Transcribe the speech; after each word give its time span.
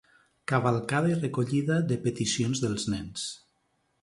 Cavalcada 0.51 1.11
i 1.11 1.17
recollida 1.19 1.77
de 1.93 1.99
peticions 2.09 2.63
dels 2.65 2.89
nens. 2.97 3.29